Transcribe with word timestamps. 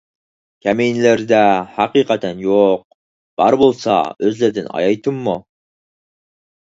كەمىنىلىرىدە 0.67 1.41
ھەقىقەتەن 1.75 2.39
يوق، 2.45 2.81
بار 3.41 3.57
بولسا 3.63 3.99
ئۆزلىرىدىن 4.23 4.71
ئايايتىممۇ؟ 4.73 5.37